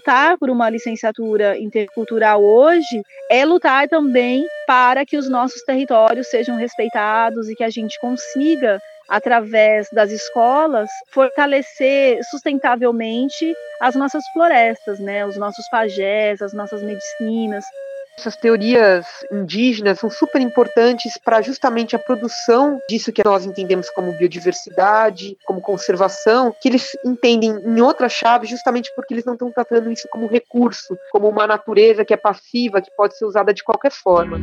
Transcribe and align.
lutar 0.00 0.38
por 0.38 0.48
uma 0.48 0.70
licenciatura 0.70 1.58
intercultural 1.58 2.42
hoje 2.42 3.02
é 3.30 3.44
lutar 3.44 3.86
também 3.86 4.42
para 4.66 5.04
que 5.04 5.18
os 5.18 5.28
nossos 5.28 5.62
territórios 5.62 6.28
sejam 6.28 6.56
respeitados 6.56 7.50
e 7.50 7.54
que 7.54 7.62
a 7.62 7.68
gente 7.68 8.00
consiga 8.00 8.80
através 9.08 9.88
das 9.92 10.10
escolas, 10.10 10.88
fortalecer 11.08 12.18
sustentavelmente 12.30 13.52
as 13.82 13.94
nossas 13.94 14.22
florestas, 14.32 15.00
né? 15.00 15.26
os 15.26 15.36
nossos 15.36 15.68
pajés, 15.68 16.40
as 16.40 16.54
nossas 16.54 16.80
medicinas, 16.82 17.64
essas 18.18 18.36
teorias 18.36 19.06
indígenas 19.32 19.98
são 19.98 20.10
super 20.10 20.40
importantes 20.40 21.18
para 21.24 21.40
justamente 21.40 21.96
a 21.96 21.98
produção 21.98 22.78
disso 22.88 23.12
que 23.12 23.24
nós 23.24 23.46
entendemos 23.46 23.88
como 23.90 24.12
biodiversidade, 24.12 25.36
como 25.44 25.60
conservação, 25.60 26.54
que 26.60 26.68
eles 26.68 26.90
entendem 27.04 27.50
em 27.50 27.80
outra 27.80 28.08
chave 28.08 28.46
justamente 28.46 28.90
porque 28.94 29.14
eles 29.14 29.24
não 29.24 29.34
estão 29.34 29.50
tratando 29.50 29.90
isso 29.90 30.06
como 30.10 30.26
recurso, 30.26 30.96
como 31.10 31.28
uma 31.28 31.46
natureza 31.46 32.04
que 32.04 32.12
é 32.12 32.16
passiva, 32.16 32.82
que 32.82 32.90
pode 32.96 33.16
ser 33.16 33.24
usada 33.24 33.54
de 33.54 33.64
qualquer 33.64 33.92
forma. 33.92 34.38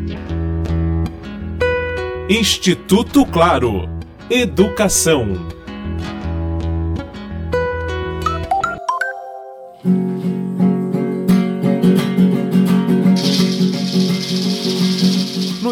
Instituto 2.29 3.25
Claro. 3.25 3.89
Educação. 4.29 5.57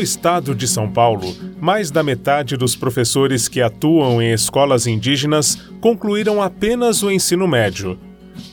Estado 0.06 0.54
de 0.54 0.68
São 0.68 0.90
Paulo, 0.90 1.36
mais 1.60 1.90
da 1.90 2.04
metade 2.04 2.56
dos 2.56 2.76
professores 2.76 3.48
que 3.48 3.60
atuam 3.60 4.22
em 4.22 4.32
escolas 4.32 4.86
indígenas 4.86 5.58
concluíram 5.82 6.42
apenas 6.42 7.02
o 7.02 7.12
ensino 7.12 7.48
médio. 7.48 8.00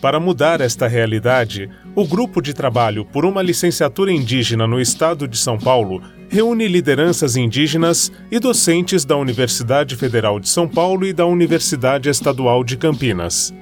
Para 0.00 0.18
mudar 0.18 0.60
esta 0.62 0.88
realidade, 0.88 1.68
o 1.94 2.06
Grupo 2.06 2.40
de 2.40 2.54
Trabalho 2.54 3.04
por 3.04 3.26
uma 3.26 3.42
Licenciatura 3.42 4.10
Indígena 4.10 4.66
no 4.66 4.80
Estado 4.80 5.28
de 5.28 5.36
São 5.36 5.58
Paulo 5.58 6.02
reúne 6.30 6.66
lideranças 6.66 7.36
indígenas 7.36 8.10
e 8.30 8.38
docentes 8.38 9.04
da 9.04 9.16
Universidade 9.16 9.94
Federal 9.94 10.40
de 10.40 10.48
São 10.48 10.66
Paulo 10.66 11.06
e 11.06 11.12
da 11.12 11.26
Universidade 11.26 12.08
Estadual 12.08 12.64
de 12.64 12.78
Campinas. 12.78 13.52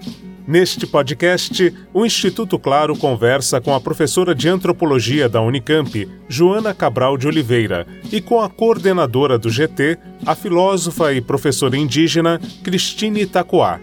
Neste 0.51 0.84
podcast, 0.84 1.73
o 1.95 2.05
Instituto 2.05 2.59
Claro 2.59 2.98
conversa 2.98 3.61
com 3.61 3.73
a 3.73 3.81
professora 3.81 4.34
de 4.34 4.48
antropologia 4.48 5.29
da 5.29 5.41
Unicamp, 5.41 6.09
Joana 6.29 6.75
Cabral 6.75 7.17
de 7.17 7.29
Oliveira, 7.29 7.87
e 8.11 8.20
com 8.20 8.41
a 8.41 8.51
coordenadora 8.51 9.39
do 9.39 9.48
GT, 9.48 9.97
a 10.27 10.34
filósofa 10.34 11.12
e 11.12 11.21
professora 11.21 11.77
indígena 11.77 12.41
Cristine 12.65 13.23
Itacoá. 13.23 13.78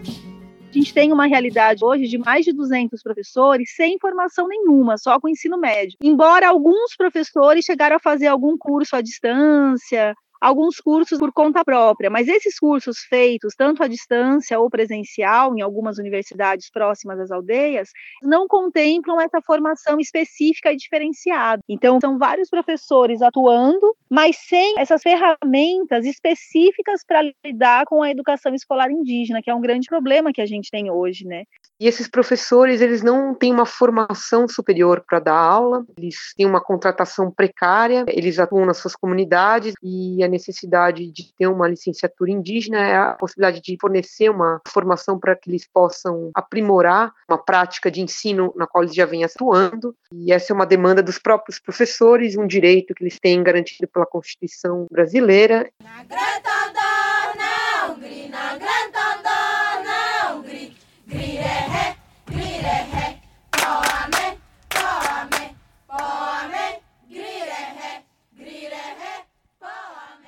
A 0.69 0.73
gente 0.73 0.93
tem 0.93 1.13
uma 1.13 1.25
realidade 1.25 1.85
hoje 1.85 2.03
de 2.03 2.17
mais 2.17 2.43
de 2.43 2.51
200 2.51 3.01
professores 3.01 3.73
sem 3.73 3.97
formação 3.97 4.45
nenhuma, 4.49 4.97
só 4.97 5.21
com 5.21 5.29
ensino 5.29 5.57
médio. 5.57 5.97
Embora 6.03 6.49
alguns 6.49 6.97
professores 6.97 7.63
chegaram 7.63 7.95
a 7.95 7.99
fazer 7.99 8.27
algum 8.27 8.57
curso 8.57 8.93
à 8.93 9.01
distância, 9.01 10.13
alguns 10.41 10.77
cursos 10.77 11.17
por 11.19 11.31
conta 11.31 11.63
própria, 11.63 12.09
mas 12.09 12.27
esses 12.27 12.57
cursos 12.59 12.99
feitos 13.09 13.53
tanto 13.55 13.83
à 13.83 13.87
distância 13.87 14.59
ou 14.59 14.69
presencial 14.69 15.55
em 15.55 15.61
algumas 15.61 15.97
universidades 15.97 16.69
próximas 16.69 17.19
às 17.19 17.31
aldeias 17.31 17.89
não 18.21 18.47
contemplam 18.47 19.19
essa 19.19 19.41
formação 19.41 19.99
específica 19.99 20.71
e 20.71 20.77
diferenciada. 20.77 21.61
Então, 21.67 21.99
são 21.99 22.17
vários 22.17 22.49
professores 22.49 23.21
atuando, 23.21 23.95
mas 24.09 24.37
sem 24.47 24.75
essas 24.79 25.01
ferramentas 25.01 26.05
específicas 26.05 27.01
para 27.05 27.21
lidar 27.45 27.85
com 27.85 28.01
a 28.01 28.11
educação 28.11 28.53
escolar 28.53 28.91
indígena, 28.91 29.41
que 29.41 29.49
é 29.49 29.55
um 29.55 29.61
grande 29.61 29.87
problema 29.87 30.31
que 30.31 30.41
a 30.41 30.45
gente 30.45 30.69
tem 30.69 30.89
hoje, 30.91 31.25
né? 31.25 31.43
E 31.79 31.87
esses 31.87 32.07
professores, 32.07 32.81
eles 32.81 33.03
não 33.03 33.35
têm 33.35 33.53
uma 33.53 33.65
formação 33.65 34.47
superior 34.47 35.03
para 35.07 35.19
dar 35.19 35.37
aula, 35.37 35.85
eles 35.97 36.33
têm 36.35 36.45
uma 36.45 36.59
contratação 36.59 37.31
precária, 37.31 38.03
eles 38.07 38.39
atuam 38.39 38.65
nas 38.65 38.77
suas 38.77 38.95
comunidades 38.95 39.73
e 39.83 40.23
a 40.23 40.26
necessidade 40.29 41.11
de 41.11 41.33
ter 41.37 41.47
uma 41.47 41.67
licenciatura 41.67 42.31
indígena 42.31 42.77
é 42.77 42.97
a 42.97 43.13
possibilidade 43.13 43.61
de 43.61 43.77
fornecer 43.79 44.29
uma 44.29 44.61
formação 44.67 45.19
para 45.19 45.35
que 45.35 45.49
eles 45.49 45.67
possam 45.71 46.31
aprimorar 46.33 47.13
uma 47.29 47.37
prática 47.37 47.89
de 47.91 48.01
ensino 48.01 48.53
na 48.55 48.67
qual 48.67 48.83
eles 48.83 48.95
já 48.95 49.05
vêm 49.05 49.23
atuando. 49.23 49.95
E 50.13 50.31
essa 50.31 50.53
é 50.53 50.55
uma 50.55 50.65
demanda 50.65 51.01
dos 51.03 51.17
próprios 51.17 51.59
professores, 51.59 52.37
um 52.37 52.47
direito 52.47 52.93
que 52.93 53.03
eles 53.03 53.19
têm 53.19 53.43
garantido 53.43 53.87
pela 53.87 54.05
Constituição 54.05 54.85
brasileira. 54.91 55.69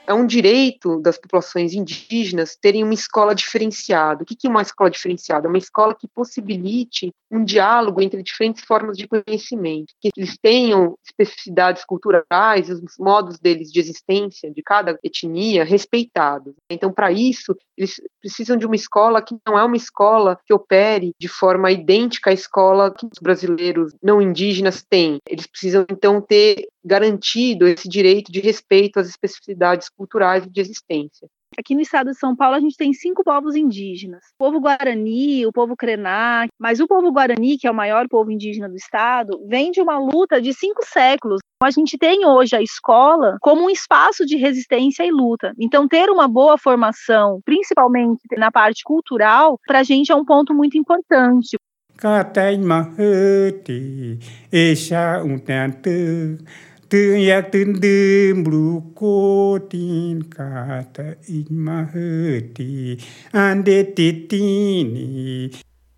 É 0.10 0.14
um 0.14 0.26
direito 0.26 1.00
das 1.02 1.20
populações 1.20 1.72
indígenas 1.72 2.58
terem 2.60 2.84
uma 2.84 2.96
escola 2.96 3.36
diferenciada. 3.36 4.24
O 4.24 4.26
que 4.26 4.48
é 4.48 4.50
uma 4.50 4.64
escola 4.64 4.90
diferenciada? 4.90 5.46
É 5.46 5.50
uma 5.50 5.60
escola 5.60 5.94
que 5.94 6.08
possibilite 6.08 7.14
um 7.32 7.44
diálogo 7.44 8.02
entre 8.02 8.24
diferentes 8.24 8.64
formas 8.64 8.98
de 8.98 9.08
conhecimento, 9.08 9.94
que 10.02 10.10
eles 10.18 10.36
tenham 10.42 10.98
especificidades 11.06 11.86
culturais, 11.86 12.72
os 12.72 12.98
modos 12.98 13.38
deles 13.38 13.72
de 13.72 13.80
existência 13.80 14.52
de 14.52 14.64
cada 14.64 14.98
etnia 15.04 15.64
respeitados. 15.64 16.56
Então, 16.72 16.92
para 16.92 17.12
isso, 17.12 17.56
eles 17.78 18.02
precisam 18.20 18.58
de 18.58 18.66
uma 18.66 18.76
escola 18.76 19.22
que 19.22 19.38
não 19.46 19.60
é 19.60 19.64
uma 19.64 19.78
escola 19.78 20.40
que 20.44 20.54
opere 20.54 21.12
de 21.20 21.28
forma 21.28 21.72
idêntica 21.72 22.32
à 22.32 22.34
escola 22.34 22.92
que 22.92 23.06
os 23.06 23.20
brasileiros 23.22 23.94
não 24.02 24.20
indígenas 24.20 24.84
têm. 24.90 25.20
Eles 25.28 25.46
precisam, 25.46 25.86
então, 25.88 26.20
ter 26.20 26.68
garantido 26.84 27.68
esse 27.68 27.88
direito 27.88 28.32
de 28.32 28.40
respeito 28.40 29.00
às 29.00 29.08
especificidades 29.08 29.90
culturais 30.00 30.46
e 30.46 30.50
de 30.50 30.62
existência. 30.62 31.28
Aqui 31.58 31.76
no 31.76 31.82
estado 31.82 32.12
de 32.12 32.18
São 32.18 32.36
Paulo, 32.36 32.56
a 32.56 32.60
gente 32.60 32.78
tem 32.78 32.94
cinco 32.94 33.22
povos 33.22 33.56
indígenas: 33.56 34.24
o 34.40 34.46
povo 34.46 34.62
Guarani, 34.62 35.46
o 35.46 35.52
povo 35.52 35.76
Krená. 35.76 36.46
Mas 36.58 36.80
o 36.80 36.88
povo 36.88 37.12
Guarani, 37.12 37.58
que 37.58 37.68
é 37.68 37.72
o 37.72 37.76
maior 37.76 38.08
povo 38.08 38.32
indígena 38.32 38.70
do 38.70 38.76
estado, 38.76 39.46
vem 39.48 39.72
de 39.72 39.82
uma 39.82 40.00
luta 40.00 40.42
de 40.42 40.54
cinco 40.54 40.86
séculos. 40.86 41.40
A 41.62 41.72
gente 41.72 41.98
tem 41.98 42.26
hoje 42.26 42.56
a 42.56 42.62
escola 42.62 43.36
como 43.42 43.66
um 43.66 43.70
espaço 43.70 44.26
de 44.26 44.38
resistência 44.38 45.04
e 45.04 45.12
luta. 45.12 45.54
Então, 45.60 45.88
ter 45.88 46.10
uma 46.10 46.28
boa 46.28 46.58
formação, 46.58 47.42
principalmente 47.44 48.22
na 48.38 48.50
parte 48.50 48.82
cultural, 48.84 49.60
para 49.68 49.80
a 49.80 49.84
gente 49.84 50.12
é 50.12 50.16
um 50.16 50.24
ponto 50.24 50.54
muito 50.54 50.78
importante. 50.78 51.58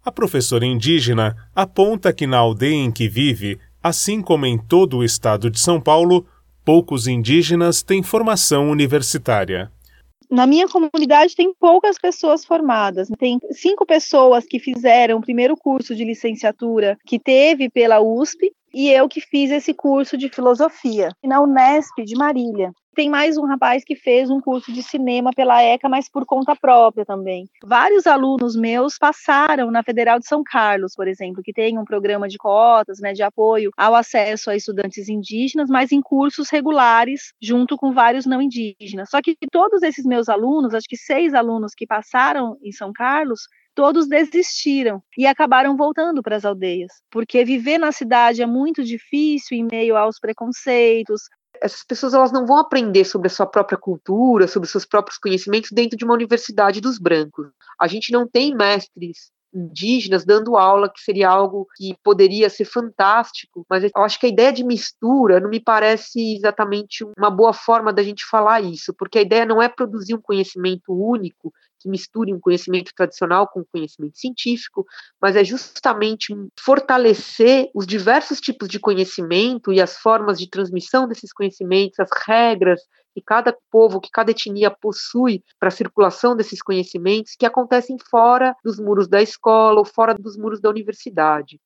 A 0.04 0.12
professora 0.12 0.66
indígena 0.66 1.36
aponta 1.56 2.12
que 2.12 2.28
na 2.28 2.40
aldeia 2.40 2.76
em 2.76 2.92
que 2.92 3.08
vive, 3.08 3.58
assim 3.82 4.22
como 4.22 4.46
em 4.46 4.58
todo 4.58 4.98
o 4.98 5.04
estado 5.04 5.50
de 5.50 5.62
São 5.62 5.80
Paulo, 5.80 6.26
poucos 6.66 7.08
indígenas 7.08 7.82
têm 7.82 8.04
formação 8.04 8.70
universitária. 8.70 9.72
Na 10.30 10.46
minha 10.46 10.68
comunidade 10.68 11.36
tem 11.36 11.54
poucas 11.54 11.98
pessoas 11.98 12.44
formadas. 12.44 13.10
Tem 13.18 13.40
cinco 13.52 13.86
pessoas 13.86 14.46
que 14.46 14.60
fizeram 14.60 15.20
o 15.20 15.22
primeiro 15.22 15.56
curso 15.56 15.96
de 15.96 16.04
licenciatura 16.04 16.98
que 17.06 17.20
teve 17.20 17.70
pela 17.70 18.02
USP 18.02 18.52
e 18.74 18.90
eu 18.90 19.08
que 19.08 19.22
fiz 19.22 19.52
esse 19.52 19.74
curso 19.74 20.18
de 20.18 20.30
filosofia 20.30 21.10
na 21.24 21.42
Unesp 21.42 22.04
de 22.04 22.16
Marília. 22.16 22.72
Tem 22.94 23.10
mais 23.10 23.38
um 23.38 23.46
rapaz 23.46 23.86
que 23.86 23.96
fez 23.96 24.30
um 24.30 24.42
curso 24.42 24.70
de 24.72 24.84
cinema 24.84 25.32
pela 25.34 25.64
ECA, 25.64 25.88
mas 25.88 26.10
por 26.10 26.26
conta 26.26 26.54
própria 26.58 27.06
também. 27.06 27.48
Vários 27.64 28.06
alunos 28.06 28.54
meus 28.54 28.98
passaram 28.98 29.72
na 29.72 29.82
Federal 29.82 30.20
de 30.20 30.28
São 30.28 30.44
Carlos, 30.44 30.94
por 30.94 31.08
exemplo, 31.08 31.42
que 31.42 31.54
tem 31.54 31.80
um 31.80 31.86
programa 31.86 32.28
de 32.28 32.38
cotas, 32.38 33.00
né, 33.00 33.14
de 33.14 33.24
apoio 33.24 33.72
ao 33.78 33.96
acesso 33.96 34.50
a 34.50 34.58
estudantes 34.58 35.08
indígenas, 35.08 35.70
mas 35.70 35.94
em 35.94 36.02
cursos 36.02 36.50
regulares, 36.50 37.34
junto 37.42 37.78
com 37.78 37.94
vários 37.94 38.26
não 38.26 38.42
indígenas. 38.42 39.10
Só 39.10 39.22
que 39.22 39.38
todos 39.50 39.84
esses 39.84 40.06
meus 40.06 40.28
alunos, 40.28 40.74
acho 40.74 40.88
que 40.90 40.98
seis 40.98 41.34
alunos 41.34 41.74
que 41.74 41.88
passaram 41.88 42.58
em 42.62 42.74
São 42.74 42.92
Carlos, 42.92 43.48
todos 43.76 44.08
desistiram 44.08 45.02
e 45.18 45.26
acabaram 45.26 45.76
voltando 45.76 46.22
para 46.22 46.36
as 46.36 46.46
aldeias, 46.46 46.92
porque 47.10 47.44
viver 47.44 47.78
na 47.78 47.92
cidade 47.92 48.42
é 48.42 48.46
muito 48.46 48.84
difícil 48.84 49.58
em 49.58 49.68
meio 49.70 49.96
aos 49.96 50.20
preconceitos. 50.20 51.22
Essas 51.62 51.84
pessoas 51.84 52.14
elas 52.14 52.32
não 52.32 52.46
vão 52.46 52.58
aprender 52.58 53.06
sobre 53.06 53.28
a 53.28 53.32
sua 53.32 53.46
própria 53.46 53.78
cultura, 53.78 54.48
sobre 54.48 54.68
seus 54.68 54.86
próprios 54.86 55.18
conhecimentos 55.18 55.72
dentro 55.72 55.98
de 55.98 56.04
uma 56.04 56.14
universidade 56.14 56.82
dos 56.82 56.98
brancos. 56.98 57.48
A 57.80 57.88
gente 57.88 58.12
não 58.12 58.28
tem 58.28 58.56
mestres 58.56 59.32
indígenas 59.54 60.26
dando 60.26 60.56
aula, 60.56 60.90
que 60.90 61.02
seria 61.02 61.30
algo 61.30 61.68
que 61.76 61.96
poderia 62.04 62.50
ser 62.50 62.66
fantástico, 62.66 63.66
mas 63.70 63.84
eu 63.84 63.92
acho 63.98 64.20
que 64.20 64.26
a 64.26 64.30
ideia 64.30 64.52
de 64.52 64.64
mistura 64.64 65.40
não 65.40 65.50
me 65.50 65.60
parece 65.60 66.36
exatamente 66.38 67.06
uma 67.18 67.30
boa 67.30 67.54
forma 67.54 67.92
da 67.92 68.02
gente 68.02 68.26
falar 68.26 68.62
isso, 68.62 68.94
porque 68.94 69.20
a 69.20 69.22
ideia 69.22 69.46
não 69.46 69.62
é 69.62 69.68
produzir 69.68 70.16
um 70.16 70.22
conhecimento 70.22 70.94
único 70.94 71.54
que 71.82 71.90
misture 71.90 72.34
um 72.34 72.40
conhecimento 72.40 72.92
tradicional 72.96 73.48
com 73.48 73.64
conhecimento 73.64 74.18
científico, 74.18 74.86
mas 75.22 75.36
é 75.36 75.44
justamente 75.44 76.36
fortalecer 76.60 77.70
os 77.74 77.88
diversos 77.88 78.40
tipos 78.40 78.70
de 78.70 78.80
conhecimento 78.80 79.74
e 79.74 79.82
as 79.82 79.98
formas 79.98 80.38
de 80.38 80.50
transmissão 80.50 81.08
desses 81.08 81.34
conhecimentos, 81.34 82.00
as 82.00 82.10
regras 82.26 82.82
que 83.14 83.22
cada 83.22 83.56
povo, 83.70 84.00
que 84.00 84.10
cada 84.12 84.32
etnia 84.32 84.72
possui 84.72 85.44
para 85.60 85.68
a 85.68 85.72
circulação 85.72 86.36
desses 86.36 86.62
conhecimentos 86.62 87.36
que 87.38 87.46
acontecem 87.46 87.98
fora 88.10 88.56
dos 88.64 88.80
muros 88.80 89.08
da 89.08 89.22
escola 89.22 89.80
ou 89.80 89.86
fora 89.86 90.14
dos 90.14 90.38
muros 90.38 90.62
da 90.62 90.70
universidade. 90.70 91.60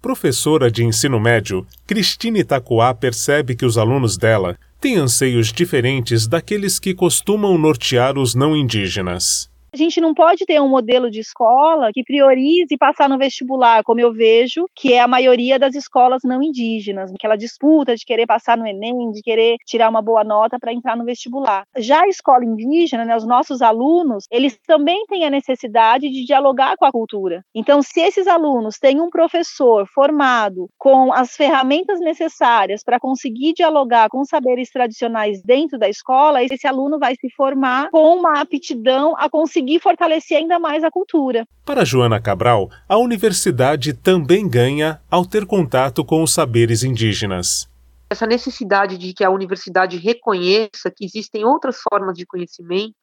Professora 0.00 0.70
de 0.70 0.84
ensino 0.84 1.18
médio, 1.18 1.66
Cristine 1.86 2.40
Itacoá 2.40 2.94
percebe 2.94 3.56
que 3.56 3.64
os 3.64 3.76
alunos 3.76 4.16
dela 4.16 4.56
têm 4.80 4.96
anseios 4.96 5.52
diferentes 5.52 6.26
daqueles 6.26 6.78
que 6.78 6.94
costumam 6.94 7.58
nortear 7.58 8.16
os 8.18 8.34
não 8.34 8.54
indígenas. 8.54 9.50
A 9.76 9.78
gente 9.78 10.00
não 10.00 10.14
pode 10.14 10.46
ter 10.46 10.58
um 10.58 10.70
modelo 10.70 11.10
de 11.10 11.20
escola 11.20 11.90
que 11.92 12.02
priorize 12.02 12.78
passar 12.78 13.10
no 13.10 13.18
vestibular, 13.18 13.84
como 13.84 14.00
eu 14.00 14.10
vejo 14.10 14.64
que 14.74 14.94
é 14.94 15.00
a 15.02 15.06
maioria 15.06 15.58
das 15.58 15.74
escolas 15.74 16.22
não 16.24 16.42
indígenas, 16.42 17.12
aquela 17.12 17.36
disputa 17.36 17.94
de 17.94 18.02
querer 18.02 18.26
passar 18.26 18.56
no 18.56 18.66
Enem, 18.66 19.10
de 19.10 19.20
querer 19.20 19.56
tirar 19.66 19.90
uma 19.90 20.00
boa 20.00 20.24
nota 20.24 20.58
para 20.58 20.72
entrar 20.72 20.96
no 20.96 21.04
vestibular. 21.04 21.64
Já 21.76 22.04
a 22.04 22.08
escola 22.08 22.42
indígena, 22.42 23.04
né, 23.04 23.14
os 23.14 23.26
nossos 23.26 23.60
alunos, 23.60 24.24
eles 24.30 24.58
também 24.66 25.04
têm 25.08 25.26
a 25.26 25.30
necessidade 25.30 26.08
de 26.08 26.24
dialogar 26.24 26.78
com 26.78 26.86
a 26.86 26.90
cultura. 26.90 27.44
Então, 27.54 27.82
se 27.82 28.00
esses 28.00 28.26
alunos 28.26 28.78
têm 28.78 28.98
um 28.98 29.10
professor 29.10 29.86
formado 29.88 30.70
com 30.78 31.12
as 31.12 31.36
ferramentas 31.36 32.00
necessárias 32.00 32.82
para 32.82 32.98
conseguir 32.98 33.52
dialogar 33.52 34.08
com 34.08 34.24
saberes 34.24 34.70
tradicionais 34.70 35.42
dentro 35.42 35.78
da 35.78 35.86
escola, 35.86 36.42
esse 36.42 36.66
aluno 36.66 36.98
vai 36.98 37.14
se 37.14 37.28
formar 37.36 37.90
com 37.90 38.16
uma 38.16 38.40
aptidão 38.40 39.14
a 39.18 39.28
conseguir 39.28 39.65
conseguir 39.66 39.80
fortalecer 39.80 40.38
ainda 40.38 40.58
mais 40.58 40.84
a 40.84 40.90
cultura. 40.90 41.44
Para 41.64 41.84
Joana 41.84 42.20
Cabral, 42.20 42.70
a 42.88 42.96
universidade 42.96 43.92
também 43.92 44.48
ganha 44.48 45.00
ao 45.10 45.26
ter 45.26 45.44
contato 45.44 46.04
com 46.04 46.22
os 46.22 46.32
saberes 46.32 46.84
indígenas. 46.84 47.68
Essa 48.08 48.26
necessidade 48.26 48.96
de 48.96 49.12
que 49.12 49.24
a 49.24 49.30
universidade 49.30 49.96
reconheça 49.96 50.90
que 50.94 51.04
existem 51.04 51.44
outras 51.44 51.78
formas 51.80 52.16
de 52.16 52.24
conhecimento 52.24 52.94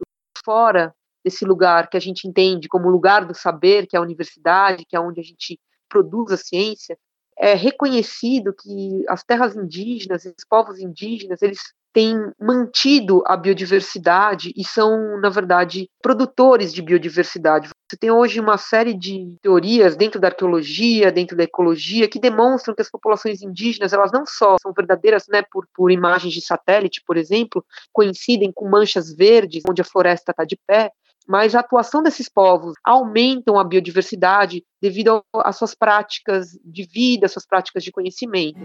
fora 0.44 0.94
desse 1.24 1.44
lugar 1.44 1.90
que 1.90 1.98
a 1.98 2.00
gente 2.00 2.28
entende 2.28 2.70
como 2.70 2.90
lugar 2.90 3.26
do 3.26 3.36
saber, 3.36 3.86
que 3.86 3.96
é 3.96 4.00
a 4.00 4.02
universidade, 4.02 4.86
que 4.86 4.96
é 4.96 5.00
onde 5.00 5.20
a 5.20 5.24
gente 5.24 5.60
produz 5.90 6.32
a 6.32 6.38
ciência, 6.38 6.98
é 7.38 7.54
reconhecido 7.54 8.54
que 8.54 9.04
as 9.10 9.24
terras 9.24 9.56
indígenas, 9.56 10.26
os 10.26 10.46
povos 10.50 10.80
indígenas, 10.80 11.42
eles 11.42 11.60
têm 11.94 12.18
mantido 12.42 13.22
a 13.28 13.38
biodiversidade 13.38 14.52
e 14.58 14.66
são, 14.66 15.20
na 15.22 15.30
verdade, 15.30 15.88
produtores 16.02 16.74
de 16.74 16.82
biodiversidade. 16.82 17.70
Você 17.70 17.98
tem 17.98 18.10
hoje 18.10 18.40
uma 18.40 18.58
série 18.58 18.98
de 18.98 19.38
teorias 19.42 19.96
dentro 19.96 20.20
da 20.20 20.30
arqueologia, 20.30 21.12
dentro 21.12 21.38
da 21.38 21.44
ecologia, 21.44 22.10
que 22.10 22.20
demonstram 22.20 22.74
que 22.74 22.82
as 22.82 22.90
populações 22.90 23.44
indígenas, 23.44 23.94
elas 23.94 24.12
não 24.12 24.26
só 24.26 24.56
são 24.60 24.74
verdadeiras, 24.74 25.26
né, 25.30 25.44
por, 25.52 25.68
por 25.74 25.92
imagens 25.92 26.34
de 26.34 26.42
satélite, 26.42 27.04
por 27.06 27.16
exemplo, 27.16 27.64
coincidem 27.92 28.52
com 28.52 28.68
manchas 28.68 29.14
verdes, 29.16 29.62
onde 29.70 29.82
a 29.82 29.86
floresta 29.86 30.32
está 30.32 30.44
de 30.44 30.58
pé, 30.68 30.92
mas 31.28 31.56
a 31.56 31.60
atuação 31.60 32.02
desses 32.02 32.28
povos 32.28 32.74
aumentam 32.84 33.58
a 33.58 33.64
biodiversidade 33.64 34.64
devido 34.82 35.24
às 35.34 35.56
suas 35.56 35.76
práticas 35.76 36.48
de 36.66 36.84
vida, 36.84 37.28
suas 37.28 37.46
práticas 37.46 37.84
de 37.84 37.92
conhecimento. 37.92 38.60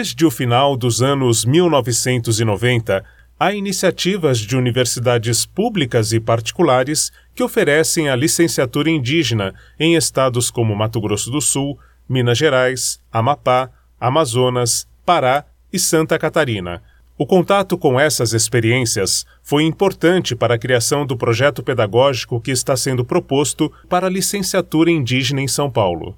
Desde 0.00 0.24
o 0.24 0.30
final 0.30 0.78
dos 0.78 1.02
anos 1.02 1.44
1990, 1.44 3.04
há 3.38 3.52
iniciativas 3.52 4.38
de 4.38 4.56
universidades 4.56 5.44
públicas 5.44 6.14
e 6.14 6.18
particulares 6.18 7.12
que 7.34 7.42
oferecem 7.42 8.08
a 8.08 8.16
licenciatura 8.16 8.88
indígena 8.88 9.54
em 9.78 9.96
estados 9.96 10.50
como 10.50 10.74
Mato 10.74 11.02
Grosso 11.02 11.30
do 11.30 11.38
Sul, 11.42 11.78
Minas 12.08 12.38
Gerais, 12.38 12.98
Amapá, 13.12 13.68
Amazonas, 14.00 14.88
Pará 15.04 15.44
e 15.70 15.78
Santa 15.78 16.18
Catarina. 16.18 16.82
O 17.18 17.26
contato 17.26 17.76
com 17.76 18.00
essas 18.00 18.32
experiências 18.32 19.26
foi 19.42 19.64
importante 19.64 20.34
para 20.34 20.54
a 20.54 20.58
criação 20.58 21.04
do 21.04 21.14
projeto 21.14 21.62
pedagógico 21.62 22.40
que 22.40 22.50
está 22.50 22.74
sendo 22.74 23.04
proposto 23.04 23.70
para 23.86 24.06
a 24.06 24.10
licenciatura 24.10 24.90
indígena 24.90 25.42
em 25.42 25.48
São 25.48 25.70
Paulo 25.70 26.16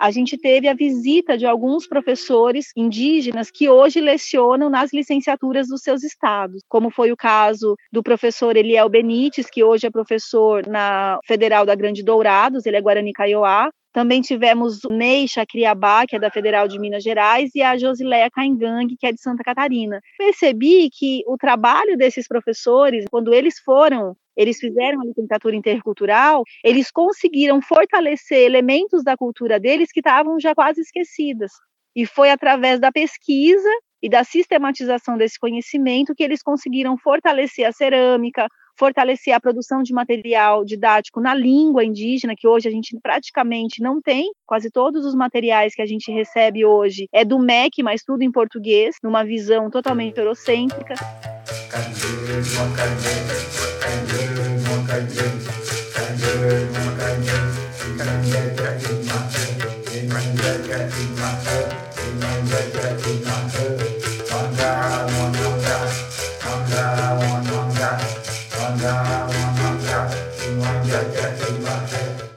a 0.00 0.10
gente 0.10 0.38
teve 0.38 0.66
a 0.66 0.72
visita 0.72 1.36
de 1.36 1.44
alguns 1.44 1.86
professores 1.86 2.72
indígenas 2.74 3.50
que 3.50 3.68
hoje 3.68 4.00
lecionam 4.00 4.70
nas 4.70 4.94
licenciaturas 4.94 5.68
dos 5.68 5.82
seus 5.82 6.02
estados, 6.02 6.62
como 6.66 6.90
foi 6.90 7.12
o 7.12 7.16
caso 7.16 7.76
do 7.92 8.02
professor 8.02 8.56
Eliel 8.56 8.88
Benites, 8.88 9.50
que 9.50 9.62
hoje 9.62 9.86
é 9.86 9.90
professor 9.90 10.66
na 10.66 11.18
Federal 11.26 11.66
da 11.66 11.74
Grande 11.74 12.02
Dourados, 12.02 12.64
ele 12.64 12.78
é 12.78 12.80
Guarani 12.80 13.12
Kaiowá, 13.12 13.70
também 13.92 14.20
tivemos 14.20 14.84
o 14.84 14.88
Ney 14.88 15.26
Chacriabá, 15.26 16.06
que 16.06 16.16
é 16.16 16.18
da 16.18 16.30
Federal 16.30 16.68
de 16.68 16.78
Minas 16.78 17.02
Gerais, 17.02 17.50
e 17.54 17.62
a 17.62 17.76
Josileia 17.76 18.30
Caingang, 18.30 18.94
que 18.96 19.06
é 19.06 19.12
de 19.12 19.20
Santa 19.20 19.42
Catarina. 19.42 20.00
Percebi 20.16 20.88
que 20.90 21.22
o 21.26 21.36
trabalho 21.36 21.96
desses 21.96 22.28
professores, 22.28 23.04
quando 23.10 23.34
eles 23.34 23.58
foram 23.58 24.14
eles 24.36 24.58
fizeram 24.58 25.00
a 25.00 25.04
licenciatura 25.04 25.56
intercultural, 25.56 26.42
eles 26.64 26.90
conseguiram 26.90 27.60
fortalecer 27.60 28.38
elementos 28.38 29.02
da 29.02 29.16
cultura 29.16 29.58
deles 29.58 29.92
que 29.92 30.00
estavam 30.00 30.38
já 30.40 30.54
quase 30.54 30.80
esquecidas. 30.80 31.52
E 31.94 32.06
foi 32.06 32.30
através 32.30 32.80
da 32.80 32.92
pesquisa 32.92 33.68
e 34.02 34.08
da 34.08 34.24
sistematização 34.24 35.18
desse 35.18 35.38
conhecimento 35.38 36.14
que 36.14 36.22
eles 36.22 36.42
conseguiram 36.42 36.96
fortalecer 36.96 37.66
a 37.66 37.72
cerâmica, 37.72 38.48
fortalecer 38.78 39.34
a 39.34 39.40
produção 39.40 39.82
de 39.82 39.92
material 39.92 40.64
didático 40.64 41.20
na 41.20 41.34
língua 41.34 41.84
indígena, 41.84 42.34
que 42.34 42.48
hoje 42.48 42.66
a 42.66 42.70
gente 42.70 42.98
praticamente 43.02 43.82
não 43.82 44.00
tem. 44.00 44.30
Quase 44.46 44.70
todos 44.70 45.04
os 45.04 45.14
materiais 45.14 45.74
que 45.74 45.82
a 45.82 45.86
gente 45.86 46.10
recebe 46.10 46.64
hoje 46.64 47.06
é 47.12 47.24
do 47.24 47.38
MEC, 47.38 47.82
mas 47.82 48.02
tudo 48.02 48.22
em 48.22 48.32
português, 48.32 48.96
numa 49.02 49.22
visão 49.22 49.68
totalmente 49.68 50.16
eurocêntrica. 50.16 50.94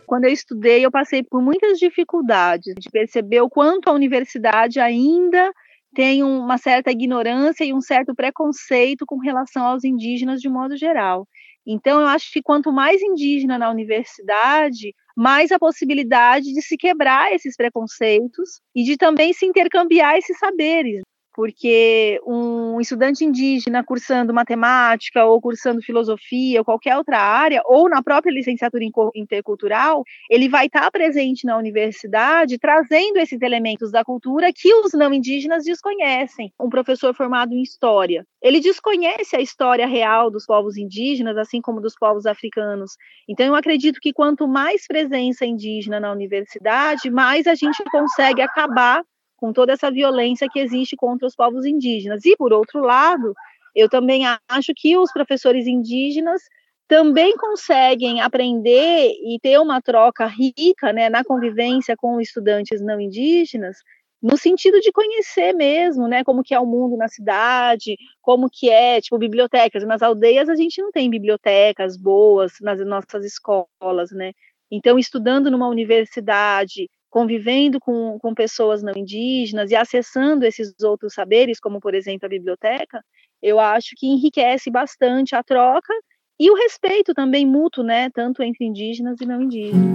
Quando 0.06 0.26
eu 0.26 0.32
estudei, 0.32 0.86
eu 0.86 0.92
passei 0.92 1.24
por 1.24 1.42
muitas 1.42 1.80
dificuldades 1.80 2.76
de 2.78 2.90
perceber 2.90 3.42
o 3.42 3.50
quanto 3.50 3.90
a 3.90 3.94
universidade 3.94 4.80
ainda 4.80 5.52
tem 5.94 6.24
uma 6.24 6.58
certa 6.58 6.92
ignorância 6.92 7.64
e 7.64 7.74
um 7.74 7.82
certo 7.82 8.16
preconceito 8.16 9.06
com 9.06 9.18
relação 9.20 9.66
aos 9.66 9.84
indígenas 9.84 10.42
de 10.42 10.50
modo 10.50 10.76
geral. 10.76 11.28
Então, 11.66 12.02
eu 12.02 12.08
acho 12.08 12.32
que 12.32 12.42
quanto 12.42 12.72
mais 12.74 13.02
indígena 13.02 13.58
na 13.58 13.70
universidade, 13.70 14.94
mais 15.16 15.52
a 15.52 15.60
possibilidade 15.60 16.54
de 16.54 16.62
se 16.62 16.76
quebrar 16.76 17.34
esses 17.34 17.56
preconceitos 17.56 18.60
e 18.76 18.84
de 18.84 18.98
também 18.98 19.32
se 19.34 19.46
intercambiar 19.46 20.18
esses 20.18 20.38
saberes 20.38 21.02
porque 21.34 22.20
um 22.26 22.80
estudante 22.80 23.26
indígena 23.26 23.84
cursando 23.84 24.34
matemática 24.34 25.26
ou 25.26 25.42
cursando 25.42 25.82
filosofia 25.82 26.60
ou 26.60 26.66
qualquer 26.66 26.96
outra 26.98 27.20
área, 27.20 27.62
ou 27.66 27.90
na 27.90 28.02
própria 28.04 28.32
licenciatura 28.32 28.84
intercultural, 29.16 30.04
ele 30.30 30.48
vai 30.48 30.68
estar 30.68 30.90
presente 30.92 31.46
na 31.46 31.58
universidade 31.58 32.58
trazendo 32.58 33.18
esses 33.18 33.42
elementos 33.42 33.92
da 33.92 34.04
cultura 34.04 34.52
que 34.54 34.74
os 34.74 34.94
não 34.94 35.14
indígenas 35.14 35.64
desconhecem. 35.64 36.54
Um 36.60 36.70
professor 36.70 37.14
formado 37.16 37.54
em 37.54 37.62
história, 37.62 38.26
ele 38.42 38.60
desconhece 38.60 39.36
a 39.36 39.42
história 39.42 39.88
real 39.88 40.30
dos 40.30 40.46
povos 40.46 40.78
indígenas, 40.78 41.38
assim 41.38 41.62
como 41.62 41.82
dos 41.82 41.96
povos 41.96 42.26
africanos. 42.26 42.92
Então, 43.28 43.46
eu 43.46 43.56
acredito 43.56 44.00
que 44.02 44.14
quanto 44.14 44.48
mais 44.48 44.86
presença 44.86 45.46
indígena 45.46 46.00
na 46.00 46.12
universidade, 46.12 47.10
mais 47.10 47.48
a 47.48 47.56
gente 47.56 47.84
consegue 47.86 48.42
acabar 48.42 49.04
com 49.44 49.52
toda 49.52 49.74
essa 49.74 49.92
violência 49.92 50.48
que 50.50 50.58
existe 50.58 50.96
contra 50.96 51.28
os 51.28 51.36
povos 51.36 51.66
indígenas. 51.66 52.24
E, 52.24 52.34
por 52.38 52.54
outro 52.54 52.80
lado, 52.80 53.34
eu 53.76 53.90
também 53.90 54.24
acho 54.48 54.72
que 54.74 54.96
os 54.96 55.12
professores 55.12 55.68
indígenas 55.68 56.42
também 56.88 57.36
conseguem 57.36 58.22
aprender 58.22 59.10
e 59.10 59.38
ter 59.42 59.60
uma 59.60 59.82
troca 59.82 60.26
rica 60.28 60.94
né, 60.94 61.10
na 61.10 61.26
convivência 61.26 61.94
com 61.98 62.22
estudantes 62.22 62.82
não 62.82 63.02
indígenas, 63.02 63.80
no 64.22 64.38
sentido 64.38 64.80
de 64.80 64.94
conhecer 64.94 65.52
mesmo, 65.52 66.08
né, 66.08 66.24
como 66.24 66.42
que 66.42 66.54
é 66.54 66.60
o 66.60 66.66
mundo 66.66 66.96
na 66.96 67.10
cidade, 67.10 67.98
como 68.22 68.50
que 68.50 68.70
é, 68.70 69.02
tipo, 69.02 69.18
bibliotecas. 69.18 69.84
Nas 69.84 70.02
aldeias 70.02 70.48
a 70.48 70.56
gente 70.56 70.82
não 70.82 70.90
tem 70.90 71.10
bibliotecas 71.10 71.98
boas 71.98 72.54
nas 72.62 72.80
nossas 72.86 73.26
escolas, 73.26 74.10
né? 74.14 74.32
Então, 74.72 74.98
estudando 74.98 75.52
numa 75.52 75.68
universidade, 75.68 76.90
convivendo 77.14 77.80
com, 77.80 78.18
com 78.20 78.34
pessoas 78.34 78.82
não 78.82 78.94
indígenas 78.98 79.70
e 79.70 79.76
acessando 79.76 80.48
esses 80.48 80.74
outros 80.82 81.14
saberes, 81.14 81.60
como, 81.60 81.80
por 81.80 81.94
exemplo, 81.94 82.26
a 82.26 82.30
biblioteca, 82.30 83.06
eu 83.40 83.60
acho 83.60 83.92
que 83.96 84.08
enriquece 84.08 84.72
bastante 84.72 85.36
a 85.36 85.44
troca 85.44 85.94
e 86.40 86.50
o 86.50 86.56
respeito 86.56 87.14
também 87.14 87.46
mútuo, 87.46 87.84
né, 87.84 88.10
tanto 88.10 88.42
entre 88.42 88.66
indígenas 88.66 89.22
e 89.22 89.28
não 89.28 89.44
indígenas. 89.44 89.94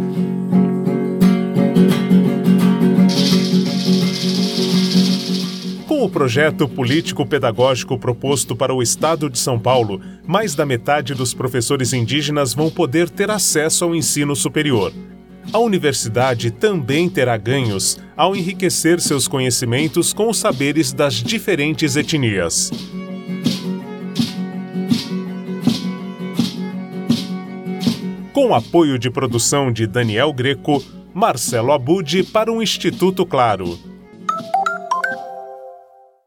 Com 5.89 6.05
o 6.05 6.09
projeto 6.09 6.69
político-pedagógico 6.69 7.99
proposto 7.99 8.55
para 8.55 8.73
o 8.73 8.81
Estado 8.81 9.29
de 9.29 9.41
São 9.41 9.59
Paulo, 9.59 10.01
mais 10.25 10.55
da 10.55 10.65
metade 10.65 11.15
dos 11.15 11.35
professores 11.35 11.93
indígenas 11.93 12.55
vão 12.55 12.71
poder 12.71 13.11
ter 13.11 13.29
acesso 13.29 13.85
ao 13.85 13.93
ensino 13.93 14.37
superior. 14.37 14.93
A 15.51 15.59
universidade 15.59 16.51
também 16.51 17.09
terá 17.09 17.37
ganhos 17.39 17.99
ao 18.15 18.37
enriquecer 18.37 19.01
seus 19.01 19.27
conhecimentos 19.27 20.13
com 20.13 20.29
os 20.29 20.37
saberes 20.37 20.93
das 20.93 21.15
diferentes 21.15 21.97
etnias. 21.97 22.71
Com 28.33 28.55
apoio 28.55 28.99
de 28.99 29.11
produção 29.11 29.73
de 29.73 29.87
Daniel 29.87 30.33
Greco, 30.35 30.85
Marcelo 31.15 31.73
Abude 31.73 32.23
para 32.23 32.53
o 32.53 32.63
Instituto 32.63 33.25
Claro. 33.25 33.88